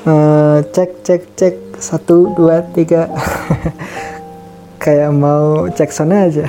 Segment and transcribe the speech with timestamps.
[0.00, 1.54] Eh, cek cek cek.
[1.76, 3.04] Satu dua tiga.
[4.82, 6.48] Kayak mau cek sana aja.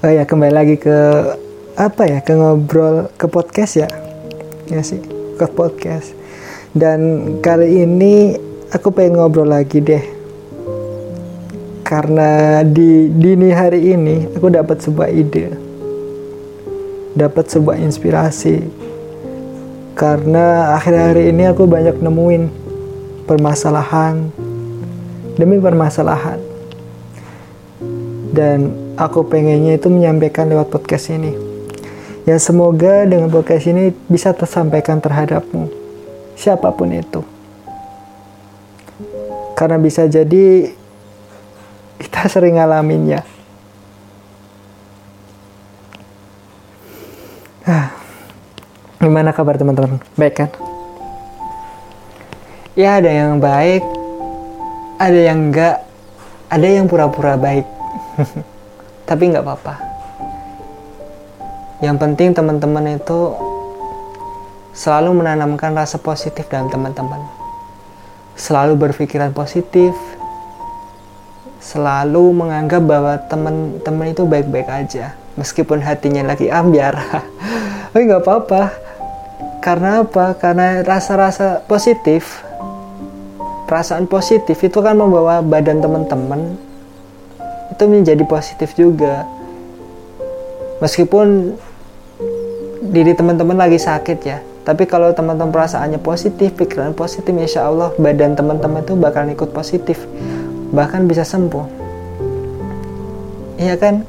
[0.00, 0.96] Oh ya kembali lagi ke
[1.76, 2.24] apa ya?
[2.24, 3.92] Ke ngobrol ke podcast ya?
[4.72, 5.04] Ya sih
[5.36, 6.16] ke podcast.
[6.72, 8.32] Dan kali ini
[8.72, 10.04] aku pengen ngobrol lagi deh.
[11.84, 15.52] Karena di dini hari ini aku dapat sebuah ide.
[17.12, 18.87] Dapat sebuah inspirasi
[19.98, 22.46] karena akhir-akhir ini aku banyak nemuin
[23.26, 24.30] permasalahan
[25.34, 26.38] demi permasalahan.
[28.30, 31.34] Dan aku pengennya itu menyampaikan lewat podcast ini.
[32.22, 35.66] Ya semoga dengan podcast ini bisa tersampaikan terhadapmu
[36.38, 37.26] siapa pun itu.
[39.58, 40.70] Karena bisa jadi
[41.98, 43.26] kita sering ngalaminnya
[47.68, 47.97] ah
[48.98, 50.02] Gimana kabar teman-teman?
[50.18, 50.50] Baik kan?
[52.74, 53.86] Ya ada yang baik,
[54.98, 55.86] ada yang enggak,
[56.50, 57.62] ada yang pura-pura baik.
[59.08, 59.74] Tapi nggak apa-apa.
[61.78, 63.38] Yang penting teman-teman itu
[64.74, 67.22] selalu menanamkan rasa positif dalam teman-teman.
[68.34, 69.94] Selalu berpikiran positif,
[71.62, 75.14] selalu menganggap bahwa teman-teman itu baik-baik aja.
[75.38, 76.98] Meskipun hatinya lagi ambiar.
[77.94, 78.87] Tapi nggak apa-apa
[79.68, 80.32] karena apa?
[80.40, 82.40] Karena rasa-rasa positif,
[83.68, 86.56] perasaan positif itu kan membawa badan teman-teman
[87.68, 89.28] itu menjadi positif juga.
[90.80, 91.52] Meskipun
[92.80, 98.40] diri teman-teman lagi sakit ya, tapi kalau teman-teman perasaannya positif, pikiran positif, insya Allah badan
[98.40, 100.00] teman-teman itu bakal ikut positif,
[100.72, 101.68] bahkan bisa sembuh.
[103.60, 104.08] Iya kan?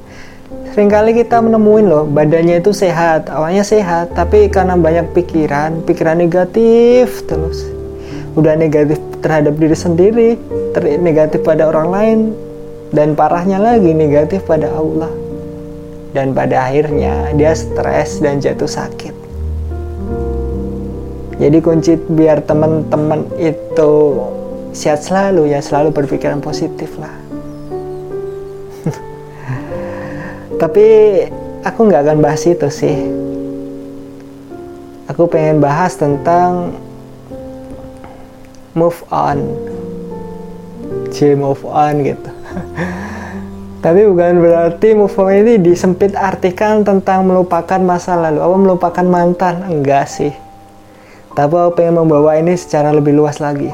[0.73, 6.17] Sering kali kita menemuin loh badannya itu sehat awalnya sehat tapi karena banyak pikiran pikiran
[6.20, 7.66] negatif terus.
[8.38, 10.30] Udah negatif terhadap diri sendiri
[10.71, 12.20] ter negatif pada orang lain
[12.93, 15.11] dan parahnya lagi negatif pada Allah.
[16.10, 19.14] Dan pada akhirnya dia stres dan jatuh sakit.
[21.38, 23.93] Jadi kunci biar teman-teman itu
[24.73, 27.14] sehat selalu ya selalu berpikiran positif lah
[30.59, 30.86] tapi
[31.64, 32.99] aku nggak akan bahas itu sih.
[35.08, 36.75] Aku pengen bahas tentang
[38.75, 39.39] move on.
[41.09, 42.30] C move on gitu.
[43.83, 48.43] Tapi bukan berarti move on ini disempit artikan tentang melupakan masa lalu.
[48.43, 49.64] Apa melupakan mantan?
[49.65, 50.36] Enggak sih.
[51.33, 53.71] Tapi aku pengen membawa ini secara lebih luas lagi.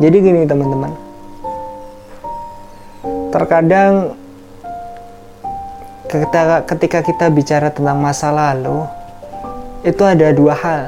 [0.00, 0.90] Jadi gini teman-teman.
[3.30, 4.21] Terkadang
[6.12, 8.84] ketika, ketika kita bicara tentang masa lalu,
[9.80, 10.82] itu ada dua hal.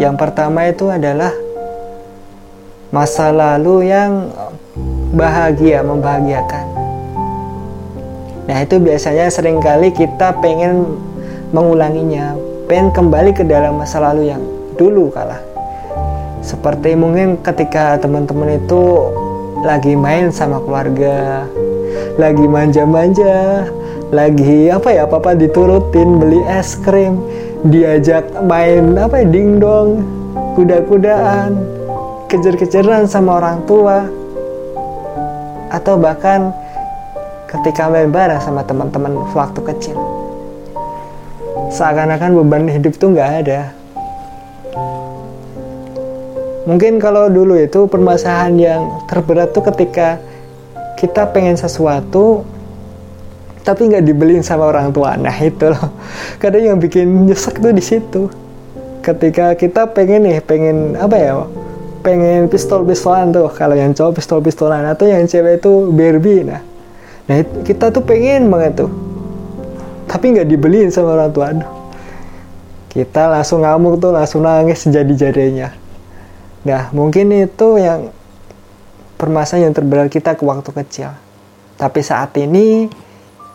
[0.00, 1.30] Yang pertama itu adalah
[2.88, 4.32] masa lalu yang
[5.12, 6.66] bahagia, membahagiakan.
[8.48, 10.96] Nah itu biasanya sering kali kita pengen
[11.52, 12.34] mengulanginya,
[12.64, 14.42] pengen kembali ke dalam masa lalu yang
[14.80, 15.40] dulu kalah.
[16.40, 18.82] Seperti mungkin ketika teman-teman itu
[19.64, 21.46] lagi main sama keluarga,
[22.16, 23.68] lagi manja-manja.
[24.14, 27.18] Lagi apa ya papa diturutin beli es krim.
[27.66, 30.04] Diajak main apa ya dingdong.
[30.54, 31.58] Kuda-kudaan.
[32.30, 34.06] Kejar-kejaran sama orang tua.
[35.74, 36.54] Atau bahkan
[37.50, 39.98] ketika main bareng sama teman-teman waktu kecil.
[41.74, 43.74] Seakan-akan beban hidup tuh nggak ada.
[46.64, 50.16] Mungkin kalau dulu itu permasalahan yang terberat tuh ketika
[50.94, 52.46] kita pengen sesuatu
[53.64, 55.16] tapi nggak dibeliin sama orang tua.
[55.16, 55.88] Nah itu loh.
[56.36, 58.28] Kadang yang bikin nyesek tuh di situ.
[59.00, 61.32] Ketika kita pengen nih pengen apa ya
[62.04, 63.48] pengen pistol pistolan tuh.
[63.56, 66.60] Kalau yang cowok pistol pistolan atau yang cewek itu Barbie nah.
[67.24, 68.92] Nah kita tuh pengen banget tuh.
[70.04, 71.48] Tapi nggak dibeliin sama orang tua.
[71.56, 71.70] Aduh.
[72.92, 75.72] Kita langsung ngamuk tuh langsung nangis jadi jadinya.
[76.68, 78.12] Nah mungkin itu yang
[79.24, 81.10] permasalahan yang terberat kita ke waktu kecil.
[81.80, 82.92] Tapi saat ini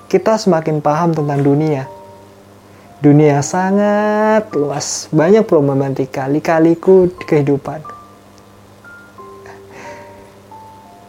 [0.09, 1.85] kita semakin paham tentang dunia.
[2.99, 7.79] Dunia sangat luas, banyak problematika, lika-liku kehidupan.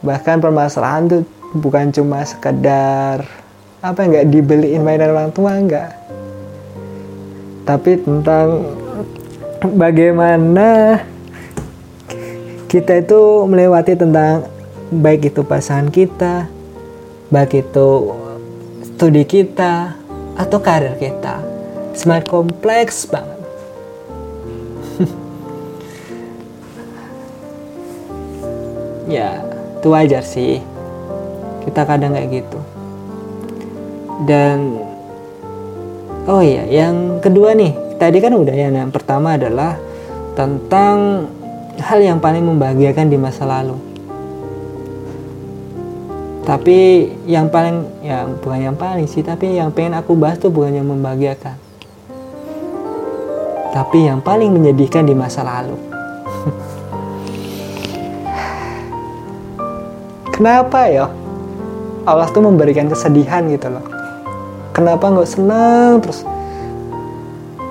[0.05, 1.19] Bahkan permasalahan itu
[1.57, 3.25] bukan cuma sekedar
[3.81, 5.97] apa nggak dibeliin mainan orang tua enggak.
[7.65, 8.71] Tapi tentang
[9.75, 11.01] bagaimana
[12.71, 14.47] kita itu melewati tentang
[14.95, 16.47] baik itu pasangan kita,
[17.27, 18.15] baik itu
[18.87, 19.99] studi kita,
[20.39, 21.43] atau karir kita.
[21.99, 23.43] Smart kompleks banget.
[29.19, 29.43] ya,
[29.83, 30.63] itu wajar sih.
[31.67, 32.63] Kita kadang kayak gitu.
[34.31, 34.79] Dan
[36.31, 37.75] oh iya, yang kedua nih.
[37.99, 39.75] Tadi kan udah ya, yang pertama adalah
[40.39, 41.27] tentang
[41.81, 43.81] hal yang paling membahagiakan di masa lalu.
[46.45, 50.75] Tapi yang paling yang bukan yang paling sih tapi yang pengen aku bahas tuh bukan
[50.77, 51.55] yang membahagiakan.
[53.71, 55.79] Tapi yang paling menyedihkan di masa lalu.
[60.35, 61.07] Kenapa ya?
[62.03, 63.87] Allah tuh memberikan kesedihan gitu loh.
[64.75, 66.03] Kenapa nggak senang?
[66.03, 66.27] Terus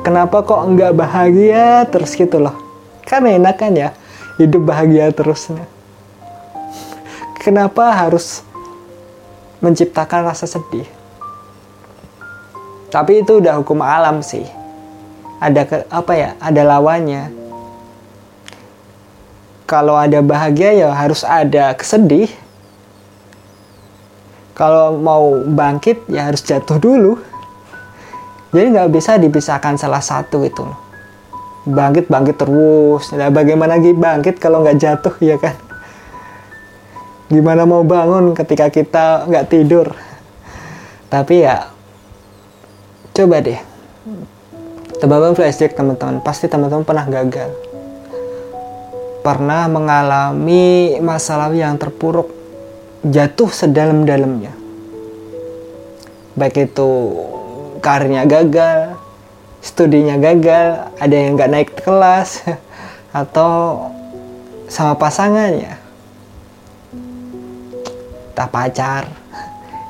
[0.07, 1.83] kenapa kok nggak bahagia?
[1.91, 2.55] Terus gitu loh.
[3.03, 3.91] Kan enak kan ya
[4.39, 5.67] hidup bahagia terusnya
[7.39, 8.43] kenapa harus
[9.63, 10.85] menciptakan rasa sedih?
[12.91, 14.45] Tapi itu udah hukum alam sih.
[15.39, 17.31] Ada ke, apa ya ada lawannya.
[19.65, 22.27] Kalau ada bahagia ya harus ada kesedih.
[24.57, 27.13] Kalau mau bangkit ya harus jatuh dulu.
[28.51, 30.88] Jadi nggak bisa dipisahkan salah satu itu
[31.67, 33.11] bangkit bangkit terus.
[33.15, 35.55] Nah, bagaimana lagi bangkit kalau nggak jatuh ya kan?
[37.29, 39.93] Gimana mau bangun ketika kita nggak tidur?
[41.09, 41.69] Tapi ya
[43.15, 43.59] coba deh.
[44.99, 46.19] Tebakan flashback teman-teman.
[46.19, 47.55] Pasti teman-teman pernah gagal.
[49.23, 52.27] Pernah mengalami masalah yang terpuruk.
[53.07, 54.51] Jatuh sedalam-dalamnya.
[56.35, 56.91] Baik itu
[57.79, 58.98] karirnya gagal,
[59.59, 62.43] studinya gagal, ada yang nggak naik kelas,
[63.11, 63.87] atau
[64.69, 65.75] sama pasangannya.
[68.37, 69.03] Tak pacar,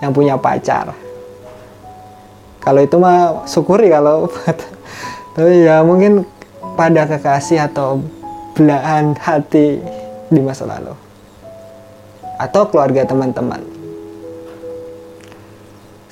[0.01, 0.95] yang punya pacar.
[2.59, 4.27] Kalau itu mah syukuri kalau
[5.35, 6.27] tapi ya mungkin
[6.75, 8.03] pada kekasih atau
[8.51, 9.79] belahan hati
[10.27, 10.91] di masa lalu
[12.39, 13.63] atau keluarga teman-teman.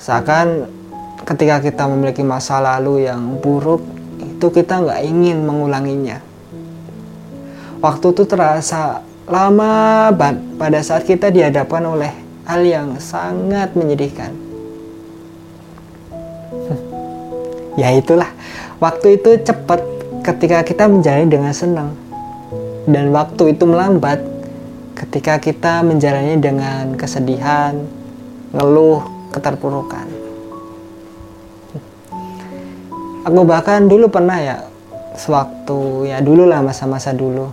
[0.00, 0.68] Seakan
[1.28, 3.84] ketika kita memiliki masa lalu yang buruk,
[4.16, 6.24] itu kita nggak ingin mengulanginya.
[7.84, 12.08] Waktu itu terasa lama banget pada saat kita dihadapkan oleh
[12.48, 14.32] hal yang sangat menyedihkan.
[17.80, 18.32] ya itulah,
[18.80, 19.84] waktu itu cepat
[20.24, 21.92] ketika kita menjalani dengan senang.
[22.88, 24.24] Dan waktu itu melambat
[24.96, 27.76] ketika kita menjalani dengan kesedihan,
[28.56, 30.17] ngeluh, keterpurukan.
[33.28, 34.64] Aku bahkan dulu pernah ya,
[35.12, 37.52] sewaktu ya dulu lah masa-masa dulu,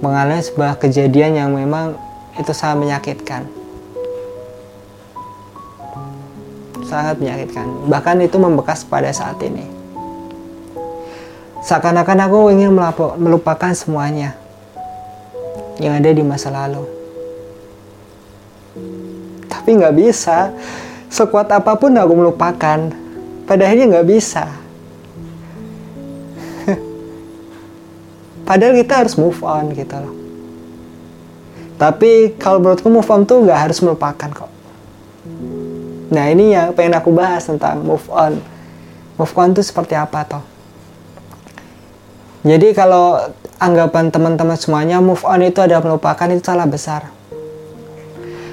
[0.00, 2.00] mengalami sebuah kejadian yang memang
[2.40, 3.44] itu sangat menyakitkan.
[6.88, 7.92] Sangat menyakitkan.
[7.92, 9.68] Bahkan itu membekas pada saat ini.
[11.60, 12.72] Seakan-akan aku ingin
[13.20, 14.32] melupakan semuanya
[15.76, 16.88] yang ada di masa lalu.
[19.52, 20.56] Tapi nggak bisa.
[21.12, 23.01] Sekuat apa pun aku melupakan.
[23.44, 24.46] Pada akhirnya nggak bisa.
[28.48, 30.14] Padahal kita harus move on gitu loh.
[31.80, 34.52] Tapi kalau menurutku move on tuh nggak harus melupakan kok.
[36.12, 38.38] Nah ini yang pengen aku bahas tentang move on.
[39.18, 40.44] Move on tuh seperti apa toh?
[42.42, 43.18] Jadi kalau
[43.62, 47.06] anggapan teman-teman semuanya move on itu ada melupakan itu salah besar.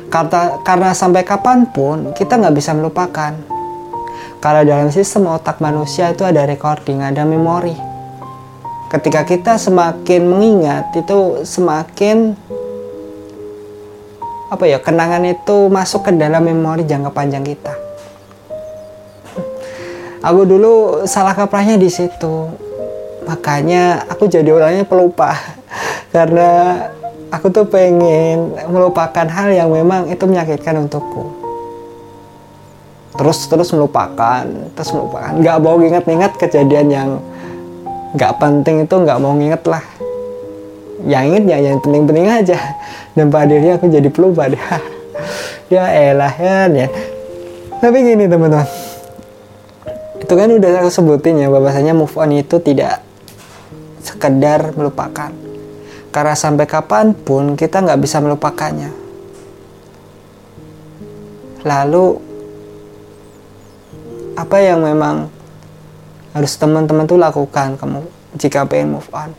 [0.10, 3.59] Karena, karena sampai kapan pun kita nggak bisa melupakan.
[4.40, 7.76] Karena dalam sistem otak manusia itu ada recording, ada memori.
[8.88, 12.34] Ketika kita semakin mengingat itu semakin
[14.50, 17.76] apa ya kenangan itu masuk ke dalam memori jangka panjang kita.
[20.24, 22.50] Aku dulu salah kaprahnya di situ
[23.30, 25.38] makanya aku jadi orangnya pelupa
[26.16, 26.82] karena
[27.30, 31.49] aku tuh pengen melupakan hal yang memang itu menyakitkan untukku
[33.20, 35.36] terus terus melupakan terus melupakan.
[35.36, 37.10] Nggak mau inget-inget kejadian yang
[38.16, 39.84] nggak penting itu nggak mau inget lah.
[41.04, 42.58] Yang inget ya yang penting-penting aja.
[43.12, 44.56] Dan pada akhirnya aku jadi pelupa deh
[45.74, 46.88] ya elah ya, ya.
[47.84, 48.68] Tapi gini teman-teman.
[50.24, 53.04] Itu kan udah aku sebutin ya bahwasanya move on itu tidak
[54.00, 55.36] sekedar melupakan.
[56.16, 58.96] Karena sampai kapan pun kita nggak bisa melupakannya.
[61.68, 62.29] Lalu
[64.40, 65.28] apa yang memang
[66.32, 68.08] harus teman-teman tuh lakukan kamu
[68.40, 69.36] jika pengen move on.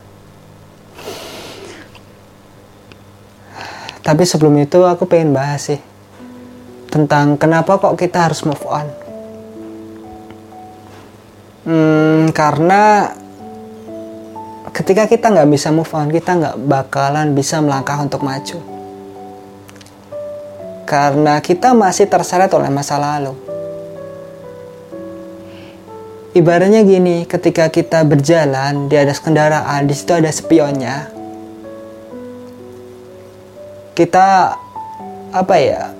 [4.04, 5.80] Tapi sebelum itu aku pengen bahas sih
[6.92, 8.86] tentang kenapa kok kita harus move on.
[11.64, 13.14] Hmm, karena
[14.74, 18.58] ketika kita nggak bisa move on kita nggak bakalan bisa melangkah untuk maju
[20.88, 23.49] karena kita masih terseret oleh masa lalu
[26.30, 31.10] ibaratnya gini ketika kita berjalan di atas kendaraan di situ ada spionnya.
[33.98, 34.54] Kita
[35.30, 35.90] apa ya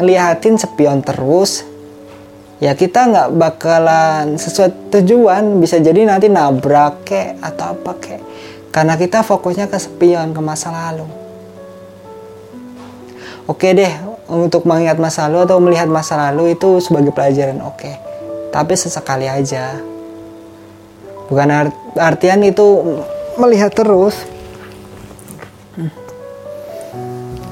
[0.00, 1.62] ngeliatin spion terus
[2.58, 8.20] ya kita nggak bakalan sesuai tujuan bisa jadi nanti nabrak kek atau apa kek.
[8.72, 11.06] Karena kita fokusnya ke spion ke masa lalu.
[13.44, 13.92] Oke deh
[14.24, 18.13] untuk mengingat masa lalu atau melihat masa lalu itu sebagai pelajaran oke
[18.54, 19.74] tapi sesekali aja.
[21.26, 23.02] Bukan art artian itu
[23.34, 24.14] melihat terus.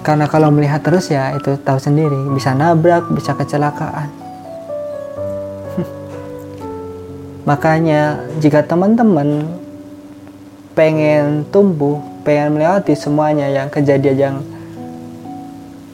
[0.06, 4.10] Karena kalau melihat terus ya itu tahu sendiri bisa nabrak bisa kecelakaan.
[7.50, 9.46] Makanya jika teman-teman
[10.78, 14.36] pengen tumbuh, pengen melewati semuanya yang kejadian yang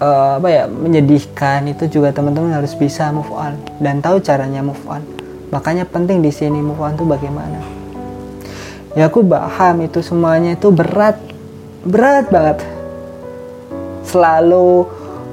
[0.03, 4.83] uh, apa ya menyedihkan itu juga teman-teman harus bisa move on dan tahu caranya move
[4.89, 5.03] on.
[5.55, 7.61] Makanya penting di sini move on itu bagaimana.
[8.97, 11.21] Ya aku paham itu semuanya itu berat,
[11.87, 12.59] berat banget.
[14.03, 14.89] Selalu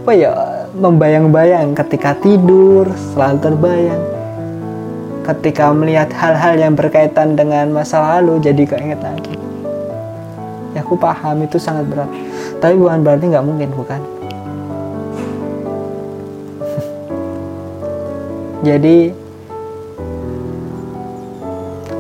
[0.06, 0.34] apa ya
[0.76, 4.04] membayang-bayang ketika tidur, selalu terbayang
[5.26, 9.34] ketika melihat hal-hal yang berkaitan dengan masa lalu jadi keinget lagi
[10.78, 12.12] ya aku paham itu sangat berat
[12.62, 14.00] tapi bukan berarti nggak mungkin bukan
[18.66, 19.14] jadi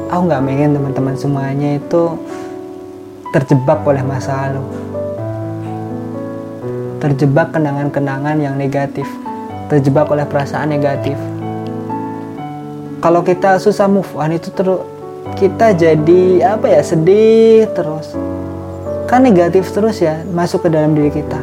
[0.09, 2.17] aku nggak ingin teman-teman semuanya itu
[3.29, 4.65] terjebak oleh masa lalu.
[7.03, 9.05] Terjebak kenangan-kenangan yang negatif.
[9.69, 11.19] Terjebak oleh perasaan negatif.
[12.97, 14.81] Kalau kita susah move on itu terus
[15.37, 18.09] kita jadi apa ya sedih terus.
[19.05, 21.37] Kan negatif terus ya masuk ke dalam diri kita.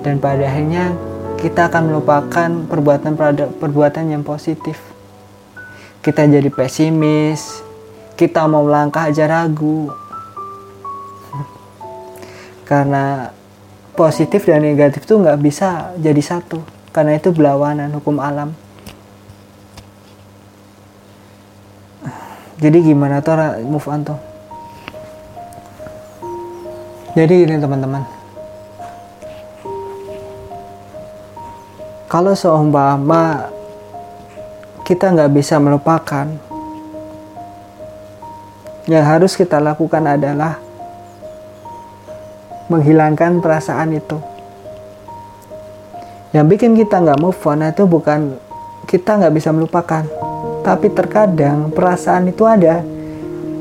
[0.00, 0.96] Dan pada akhirnya
[1.38, 3.14] kita akan melupakan perbuatan
[3.62, 4.82] perbuatan yang positif.
[6.02, 7.62] Kita jadi pesimis.
[8.18, 9.94] Kita mau melangkah aja ragu.
[12.66, 13.30] Karena
[13.94, 16.58] positif dan negatif tuh nggak bisa jadi satu.
[16.90, 18.50] Karena itu berlawanan hukum alam.
[22.58, 24.18] Jadi gimana tuh move on tuh.
[27.14, 28.17] Jadi ini teman-teman
[32.18, 33.46] kalau seumpama
[34.82, 36.26] kita nggak bisa melupakan
[38.90, 40.58] yang harus kita lakukan adalah
[42.66, 44.18] menghilangkan perasaan itu.
[46.34, 48.34] Yang bikin kita nggak move on itu bukan
[48.90, 50.02] kita nggak bisa melupakan
[50.66, 52.82] tapi terkadang perasaan itu ada.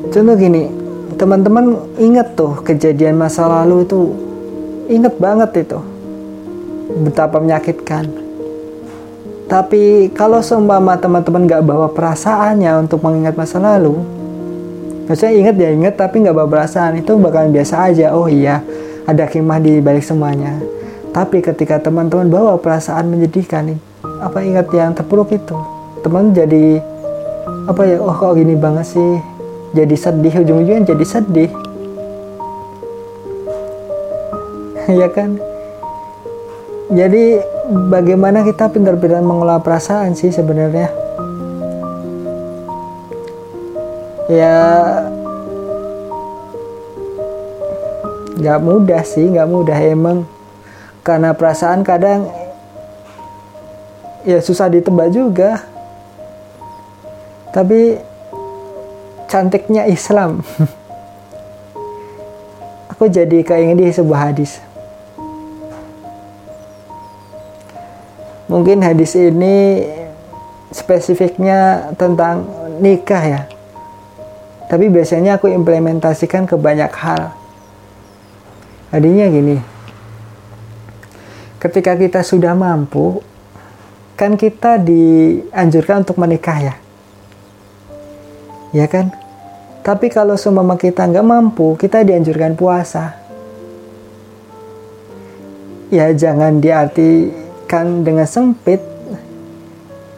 [0.10, 0.66] Contoh gini
[1.14, 4.18] teman-teman inget tuh kejadian masa lalu itu
[4.90, 5.78] inget banget itu.
[7.06, 8.26] Betapa menyakitkan
[9.48, 13.96] tapi kalau seumpama teman-teman gak bawa perasaannya untuk mengingat masa lalu
[15.08, 18.12] maksudnya inget ya inget tapi gak bawa perasaan itu bakalan biasa aja.
[18.12, 18.60] Oh iya
[19.08, 20.60] ada hikmah di balik semuanya.
[21.16, 23.80] Tapi ketika teman-teman bawa perasaan menyedihkan
[24.20, 25.56] apa ingat yang terpuruk itu?
[26.04, 26.84] Teman jadi
[27.72, 29.16] apa ya oh kok gini banget sih?
[29.72, 31.52] Jadi sedih ujung-ujungnya jadi sedih.
[34.88, 35.36] Ya kan?
[36.88, 40.88] Jadi bagaimana kita pintar-pintar mengelola perasaan sih sebenarnya?
[44.28, 44.56] Ya
[48.38, 50.24] nggak mudah sih nggak mudah emang.
[51.04, 52.28] Karena perasaan kadang
[54.24, 55.64] ya susah ditebak juga.
[57.52, 58.00] Tapi
[59.28, 60.44] cantiknya Islam.
[62.96, 64.67] Aku jadi keinget di sebuah hadis
[68.48, 69.88] mungkin hadis ini
[70.74, 72.48] spesifiknya tentang
[72.80, 73.42] nikah ya
[74.68, 77.32] tapi biasanya aku implementasikan ke banyak hal
[78.88, 79.60] Tadinya gini
[81.60, 83.20] ketika kita sudah mampu
[84.16, 86.76] kan kita dianjurkan untuk menikah ya
[88.76, 89.12] ya kan?
[89.84, 93.16] Tapi kalau semua kita nggak mampu, kita dianjurkan puasa.
[95.88, 96.60] Ya jangan
[97.68, 98.80] diartikan dengan sempit,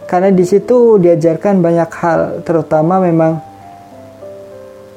[0.06, 3.42] karena di situ diajarkan banyak hal, terutama memang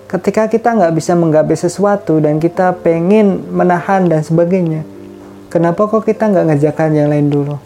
[0.04, 4.84] ketika kita nggak bisa menggapai sesuatu dan kita pengen menahan dan sebagainya.
[5.48, 7.56] Kenapa kok kita nggak ngerjakan yang lain dulu?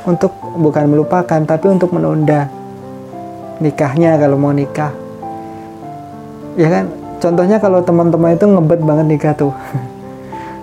[0.00, 2.48] untuk bukan melupakan tapi untuk menunda
[3.60, 4.88] nikahnya kalau mau nikah
[6.56, 6.88] ya kan
[7.20, 9.52] contohnya kalau teman-teman itu ngebet banget nikah tuh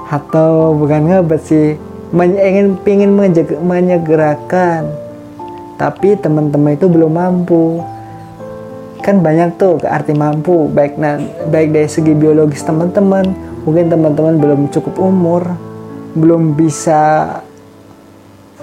[0.08, 1.68] atau bukan ngebet sih
[2.16, 3.12] ingin pingin
[3.64, 4.88] menyegerakan.
[5.78, 7.84] Tapi teman-teman itu belum mampu.
[9.04, 10.72] Kan banyak tuh arti mampu.
[10.72, 10.98] Baik
[11.52, 13.30] baik dari segi biologis teman-teman
[13.68, 15.44] mungkin teman-teman belum cukup umur.
[16.18, 17.44] Belum bisa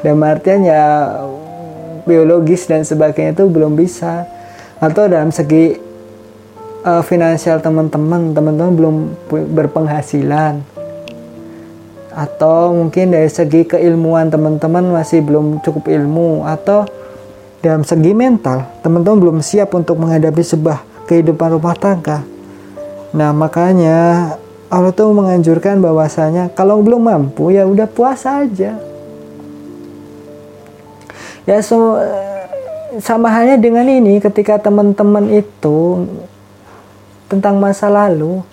[0.02, 1.16] dan artian ya
[2.04, 4.26] biologis dan sebagainya itu belum bisa.
[4.82, 5.78] Atau dalam segi
[6.82, 8.96] uh, finansial teman-teman teman-teman belum
[9.54, 10.73] berpenghasilan
[12.14, 16.86] atau mungkin dari segi keilmuan teman-teman masih belum cukup ilmu atau
[17.58, 22.22] dalam segi mental teman-teman belum siap untuk menghadapi sebuah kehidupan rumah tangga.
[23.10, 24.34] Nah makanya
[24.70, 28.78] Allah tuh menganjurkan bahwasanya kalau belum mampu ya udah puasa aja.
[31.44, 31.98] Ya so
[33.02, 36.06] sama halnya dengan ini ketika teman-teman itu
[37.26, 38.44] tentang masa lalu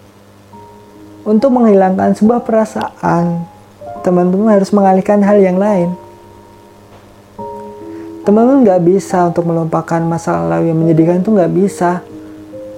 [1.22, 3.51] untuk menghilangkan sebuah perasaan
[4.02, 5.94] teman-teman harus mengalihkan hal yang lain.
[8.22, 12.06] Teman-teman nggak bisa untuk melupakan masa lalu yang menyedihkan itu nggak bisa.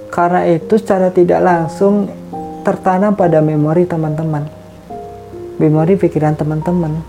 [0.08, 2.08] Karena itu secara tidak langsung
[2.62, 4.46] tertanam pada memori teman-teman.
[5.60, 7.02] Memori pikiran teman-teman.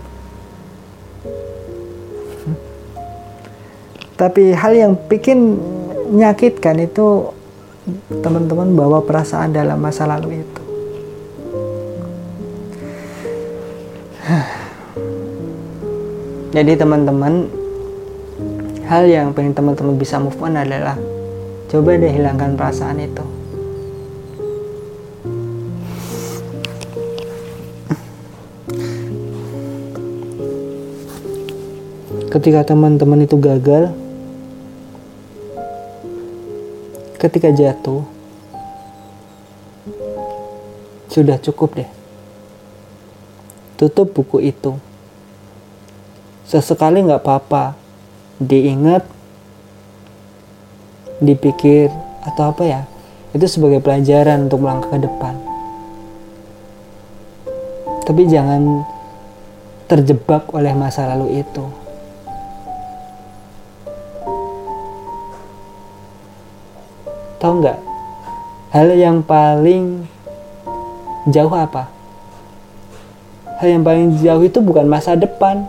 [4.16, 5.60] Tapi hal yang bikin
[6.08, 7.30] menyakitkan itu
[8.24, 10.65] teman-teman bawa perasaan dalam masa lalu itu.
[16.56, 17.46] Jadi teman-teman,
[18.90, 20.98] hal yang pengen teman-teman bisa move on adalah
[21.70, 23.22] coba deh hilangkan perasaan itu.
[32.34, 33.94] Ketika teman-teman itu gagal,
[37.22, 38.02] ketika jatuh,
[41.14, 41.95] sudah cukup deh
[43.76, 44.76] tutup buku itu.
[46.48, 47.76] Sesekali nggak apa-apa,
[48.40, 49.04] diingat,
[51.20, 51.92] dipikir
[52.24, 52.80] atau apa ya,
[53.32, 55.34] itu sebagai pelajaran untuk melangkah ke depan.
[58.06, 58.86] Tapi jangan
[59.90, 61.64] terjebak oleh masa lalu itu.
[67.42, 67.78] Tahu nggak?
[68.70, 70.06] Hal yang paling
[71.26, 71.95] jauh apa?
[73.56, 75.64] Hal yang paling jauh itu bukan masa depan,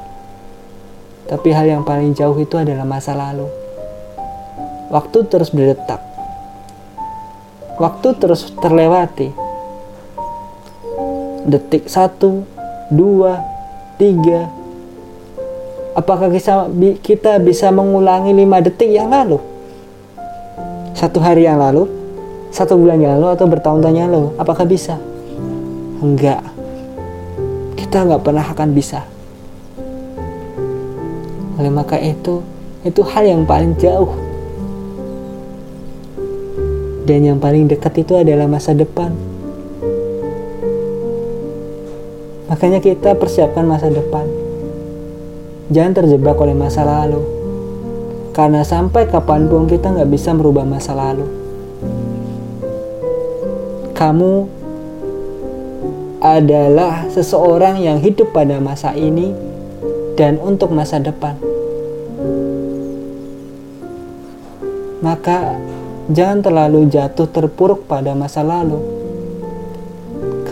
[1.28, 3.48] tapi hal yang paling jauh itu adalah masa lalu.
[4.92, 6.00] Waktu terus berdetak,
[7.80, 9.32] waktu terus terlewati.
[11.48, 12.44] Detik satu,
[12.92, 13.40] dua,
[13.96, 14.52] tiga.
[15.96, 16.28] Apakah
[17.00, 19.40] kita bisa mengulangi lima detik yang lalu?
[20.92, 21.88] Satu hari yang lalu,
[22.52, 24.36] satu bulan yang lalu, atau bertahun-tahun yang lalu?
[24.36, 25.00] Apakah bisa?
[26.04, 26.47] Enggak
[27.88, 29.08] kita nggak pernah akan bisa.
[31.56, 32.44] Oleh maka itu,
[32.84, 34.12] itu hal yang paling jauh.
[37.08, 39.16] Dan yang paling dekat itu adalah masa depan.
[42.52, 44.28] Makanya kita persiapkan masa depan.
[45.72, 47.24] Jangan terjebak oleh masa lalu.
[48.36, 51.24] Karena sampai kapan pun kita nggak bisa merubah masa lalu.
[53.96, 54.57] Kamu
[56.36, 59.32] adalah seseorang yang hidup pada masa ini
[60.20, 61.40] dan untuk masa depan.
[65.00, 65.56] Maka
[66.12, 68.84] jangan terlalu jatuh terpuruk pada masa lalu.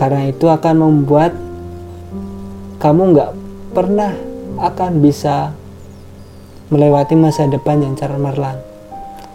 [0.00, 1.36] Karena itu akan membuat
[2.80, 3.30] kamu nggak
[3.76, 4.12] pernah
[4.56, 5.52] akan bisa
[6.72, 8.58] melewati masa depan yang cemerlang.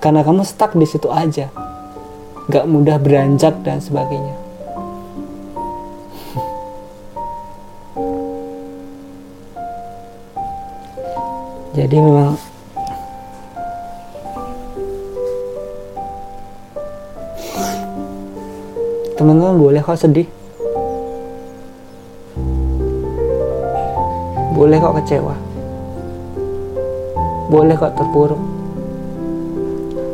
[0.01, 1.53] Karena kamu stuck di situ aja.
[2.49, 4.40] Gak mudah beranjak dan sebagainya.
[11.81, 12.37] Jadi memang
[19.17, 20.29] teman-teman boleh kok sedih.
[24.53, 25.33] Boleh kok kecewa.
[27.49, 28.37] Boleh kok terpuruk.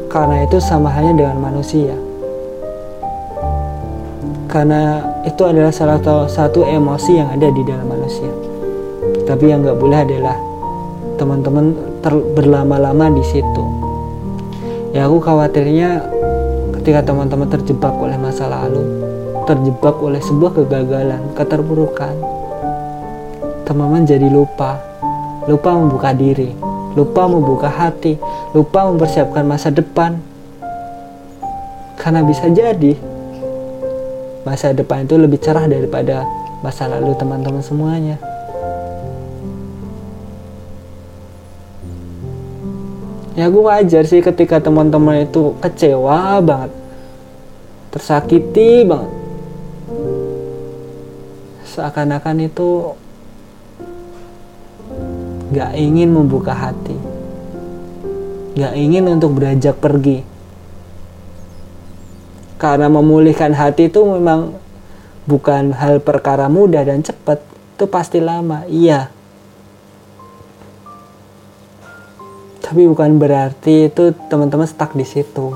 [0.08, 1.99] Karena itu sama halnya dengan manusia.
[4.47, 5.99] Karena itu adalah salah
[6.32, 8.32] satu emosi yang ada di dalam manusia.
[9.27, 10.47] Tapi yang nggak boleh adalah
[11.15, 11.72] teman-teman
[12.36, 13.63] berlama-lama di situ.
[14.91, 16.04] Ya aku khawatirnya
[16.82, 18.84] ketika teman-teman terjebak oleh masa lalu
[19.48, 22.12] terjebak oleh sebuah kegagalan keterpurukan
[23.63, 24.84] teman-teman jadi lupa.
[25.48, 26.52] Lupa membuka diri
[26.98, 28.17] lupa membuka hati
[28.58, 30.17] lupa mempersiapkan masa depan.
[31.96, 32.98] Karena bisa jadi
[34.41, 36.26] masa depan itu lebih cerah daripada
[36.65, 38.15] masa lalu teman-teman semuanya
[43.38, 46.73] ya gue wajar sih ketika teman-teman itu kecewa banget.
[47.93, 49.13] Tersakiti banget.
[51.69, 52.97] Seakan-akan itu
[55.54, 56.97] gak ingin membuka hati.
[58.58, 60.26] Gak ingin untuk beranjak pergi.
[62.58, 64.58] Karena memulihkan hati itu memang
[65.30, 67.38] bukan hal perkara mudah dan cepat.
[67.78, 68.65] Itu pasti lama.
[68.65, 69.13] Iya
[72.67, 75.56] tapi bukan berarti itu teman-teman stuck di situ.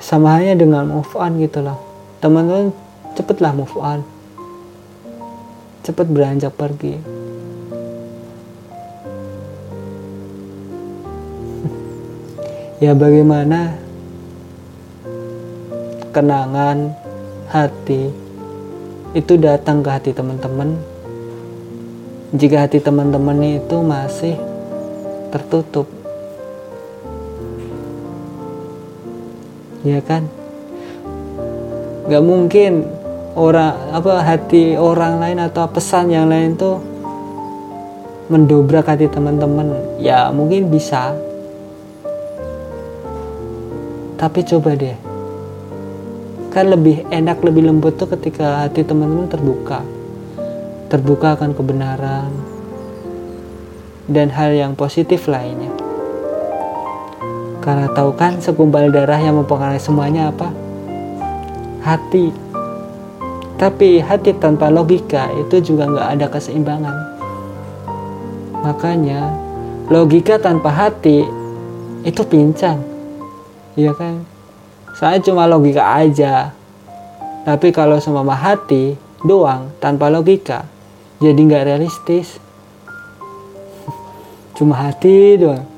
[0.00, 1.76] Sama halnya dengan move on gitu loh.
[2.24, 2.72] Teman-teman
[3.12, 4.00] cepetlah move on.
[5.84, 6.96] Cepet beranjak pergi.
[12.82, 13.78] Ya bagaimana?
[16.10, 16.98] Kenangan
[17.46, 18.10] hati
[19.14, 20.91] itu datang ke hati teman-teman
[22.32, 24.40] jika hati teman-teman itu masih
[25.28, 25.84] tertutup.
[29.84, 30.24] Ya kan?
[32.08, 32.88] Nggak mungkin
[33.36, 36.80] orang apa hati orang lain atau pesan yang lain tuh
[38.32, 40.00] mendobrak hati teman-teman.
[40.00, 41.12] Ya mungkin bisa.
[44.16, 44.96] Tapi coba deh.
[46.48, 49.84] Kan lebih enak lebih lembut tuh ketika hati teman-teman terbuka
[50.92, 52.28] terbuka akan kebenaran,
[54.12, 55.72] dan hal yang positif lainnya.
[57.64, 60.52] Karena tahu kan segumpal darah yang mempengaruhi semuanya apa?
[61.80, 62.28] Hati.
[63.56, 66.96] Tapi hati tanpa logika itu juga nggak ada keseimbangan.
[68.60, 69.32] Makanya
[69.88, 71.24] logika tanpa hati
[72.04, 72.82] itu pincang.
[73.80, 74.26] Iya kan?
[74.98, 76.52] Saya cuma logika aja.
[77.48, 80.66] Tapi kalau semua hati doang tanpa logika,
[81.22, 82.42] jadi nggak realistis.
[84.58, 85.70] Cuma hati doang.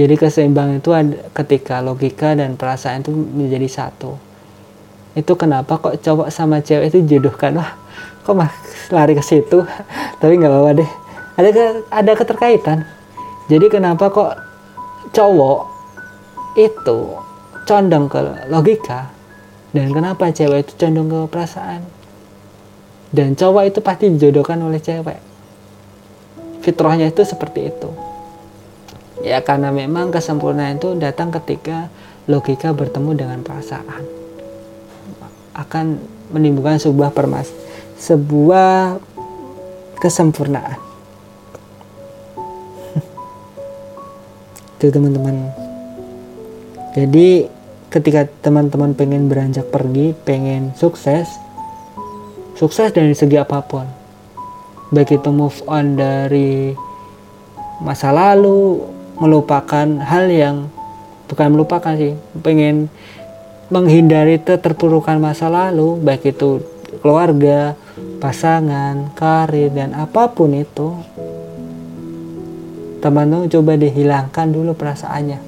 [0.00, 4.16] Jadi keseimbangan itu ada ketika logika dan perasaan itu menjadi satu.
[5.12, 7.76] Itu kenapa kok cowok sama cewek itu jodohkan wah
[8.24, 8.48] kok mah
[8.88, 9.60] lari ke situ?
[10.24, 10.90] Tapi nggak apa-apa deh.
[11.36, 12.78] Ada ke, ada keterkaitan.
[13.52, 14.40] Jadi kenapa kok
[15.12, 15.60] cowok
[16.56, 16.98] itu
[17.68, 19.12] condong ke logika?
[19.76, 21.99] Dan kenapa cewek itu condong ke perasaan
[23.10, 25.18] dan cowok itu pasti dijodohkan oleh cewek.
[26.62, 27.90] Fitrahnya itu seperti itu.
[29.20, 31.90] Ya karena memang kesempurnaan itu datang ketika
[32.30, 34.06] logika bertemu dengan perasaan.
[35.52, 35.98] Akan
[36.30, 37.50] menimbulkan sebuah permas
[38.00, 38.96] sebuah
[40.00, 40.80] kesempurnaan.
[44.80, 45.52] Itu teman-teman.
[46.96, 47.44] Jadi
[47.92, 51.28] ketika teman-teman pengen beranjak pergi pengen sukses
[52.60, 53.88] sukses dari segi apa pun.
[54.92, 56.76] Baik itu move on dari
[57.80, 58.84] masa lalu
[59.16, 60.68] melupakan hal yang
[61.24, 62.12] bukan melupakan sih
[62.44, 62.92] pengen
[63.72, 66.60] menghindari terpurukan masa lalu baik itu
[67.00, 67.72] keluarga
[68.20, 70.92] pasangan karir dan apa pun itu
[73.00, 75.40] teman-teman coba dihilangkan dulu perasaannya.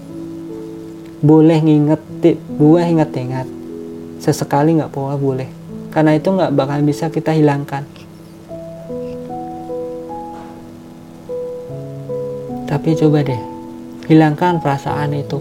[1.21, 2.01] Boleh nginget
[2.57, 3.45] boleh ingat-ingat.
[4.17, 5.62] Sesekali nggak boleh
[5.93, 7.85] karena itu nggak bakal bisa kita hilangkan.
[12.65, 13.43] Tapi coba deh
[14.09, 15.39] hilangkan perasaan itu.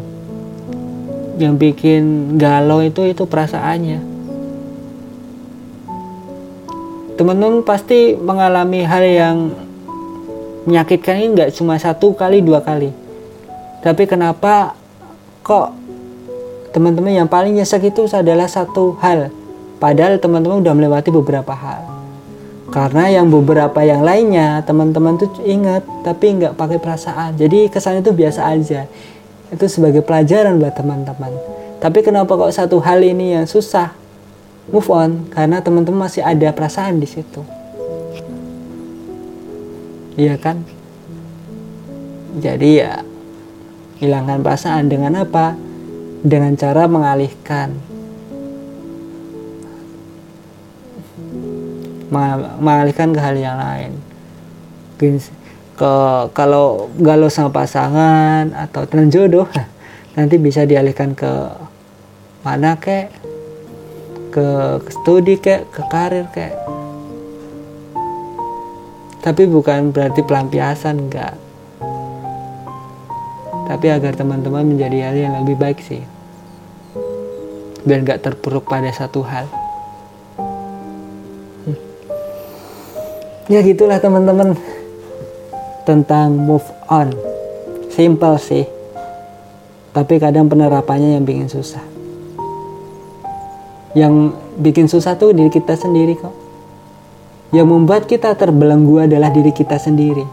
[1.39, 2.03] Yang bikin
[2.35, 4.03] galau itu itu perasaannya.
[7.15, 9.37] Teman-teman pasti mengalami hal yang
[10.67, 12.91] menyakitkan ini nggak cuma satu kali dua kali.
[13.79, 14.75] Tapi kenapa
[15.41, 15.71] kok
[16.75, 19.31] teman-teman yang paling nyesek itu adalah satu hal
[19.81, 21.89] Padahal teman-teman udah melewati beberapa hal.
[22.69, 27.33] Karena yang beberapa yang lainnya teman-teman tuh ingat tapi nggak pakai perasaan.
[27.33, 28.85] Jadi kesannya itu biasa aja.
[29.49, 31.33] Itu sebagai pelajaran buat teman-teman.
[31.81, 33.89] Tapi kenapa kok satu hal ini yang susah
[34.69, 35.25] move on?
[35.33, 37.41] Karena teman-teman masih ada perasaan di situ.
[40.13, 40.61] Iya kan?
[42.37, 43.01] Jadi ya
[43.97, 45.57] hilangkan perasaan dengan apa?
[46.21, 47.90] Dengan cara mengalihkan
[52.11, 53.91] mengalihkan ke hal yang lain.
[55.79, 55.93] Ke
[56.35, 59.47] kalau galau sama pasangan atau teman jodoh
[60.19, 61.31] nanti bisa dialihkan ke
[62.43, 63.09] mana kek?
[64.29, 65.71] Ke, ke studi kek?
[65.71, 66.53] Ke karir kek?
[69.23, 71.35] Tapi bukan berarti pelampiasan enggak.
[73.71, 76.03] Tapi agar teman-teman menjadi hal yang lebih baik sih.
[77.81, 79.60] Dan gak terpuruk pada satu hal
[83.51, 84.55] ya gitulah teman-teman.
[85.83, 87.11] Tentang move on.
[87.91, 88.63] Simple sih.
[89.91, 91.83] Tapi kadang penerapannya yang bikin susah.
[93.91, 96.31] Yang bikin susah tuh diri kita sendiri kok.
[97.51, 100.23] Yang membuat kita terbelenggu adalah diri kita sendiri.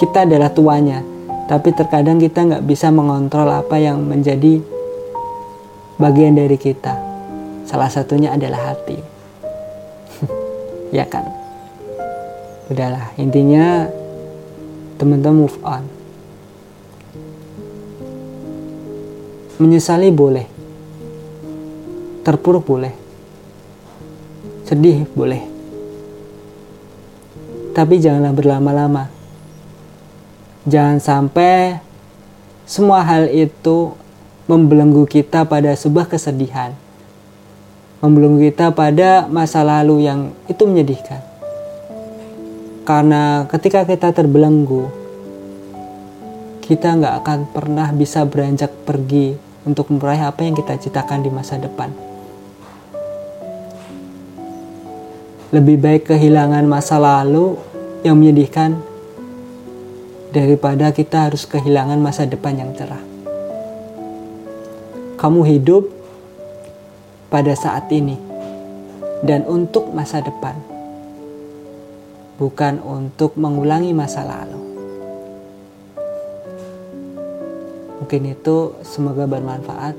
[0.00, 1.04] Kita adalah tuanya.
[1.44, 4.64] Tapi terkadang kita nggak bisa mengontrol apa yang menjadi
[6.00, 6.96] bagian dari kita.
[7.68, 8.96] Salah satunya adalah hati.
[10.94, 11.45] Ya kan
[12.66, 13.86] udahlah intinya
[14.98, 15.84] teman-teman move on.
[19.56, 20.46] Menyesali boleh.
[22.26, 22.92] Terpuruk boleh.
[24.66, 25.42] Sedih boleh.
[27.72, 29.04] Tapi janganlah berlama-lama.
[30.66, 31.78] Jangan sampai
[32.66, 33.94] semua hal itu
[34.50, 36.74] membelenggu kita pada sebuah kesedihan.
[38.02, 41.25] Membelenggu kita pada masa lalu yang itu menyedihkan
[42.86, 44.86] karena ketika kita terbelenggu
[46.62, 49.34] kita nggak akan pernah bisa beranjak pergi
[49.66, 51.90] untuk meraih apa yang kita citakan di masa depan.
[55.50, 57.54] Lebih baik kehilangan masa lalu
[58.02, 58.78] yang menyedihkan
[60.34, 63.02] daripada kita harus kehilangan masa depan yang cerah.
[65.18, 65.86] Kamu hidup
[67.30, 68.18] pada saat ini
[69.22, 70.75] dan untuk masa depan,
[72.36, 74.60] bukan untuk mengulangi masa lalu.
[78.00, 79.96] Mungkin itu semoga bermanfaat.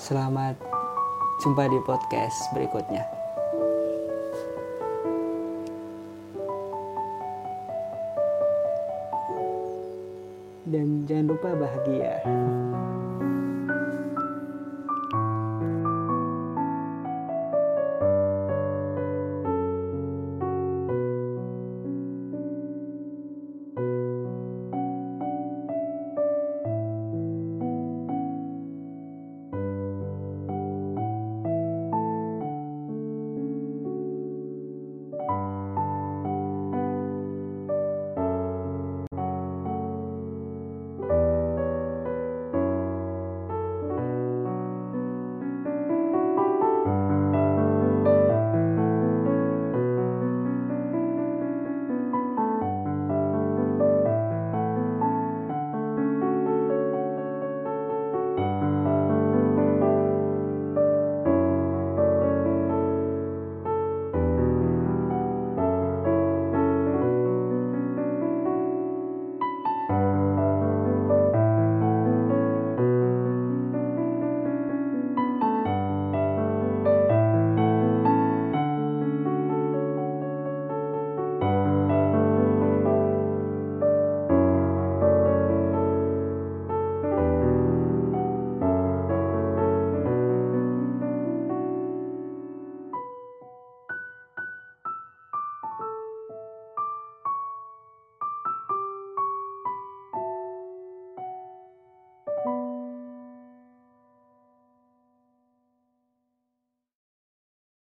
[0.00, 0.58] Selamat
[1.44, 3.04] jumpa di podcast berikutnya.
[10.66, 12.22] Dan jangan lupa bahagia.